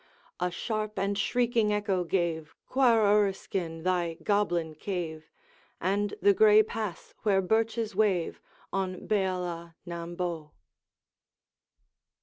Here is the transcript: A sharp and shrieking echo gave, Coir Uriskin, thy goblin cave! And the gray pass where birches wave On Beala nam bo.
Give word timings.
A 0.39 0.49
sharp 0.49 0.97
and 0.97 1.15
shrieking 1.15 1.71
echo 1.71 2.03
gave, 2.03 2.55
Coir 2.67 3.03
Uriskin, 3.03 3.83
thy 3.83 4.15
goblin 4.23 4.73
cave! 4.73 5.29
And 5.79 6.15
the 6.23 6.33
gray 6.33 6.63
pass 6.63 7.13
where 7.21 7.39
birches 7.39 7.95
wave 7.95 8.41
On 8.73 9.05
Beala 9.07 9.75
nam 9.85 10.15
bo. 10.15 10.53